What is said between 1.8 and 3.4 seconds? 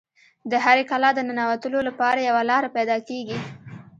لپاره یوه لاره پیدا کیږي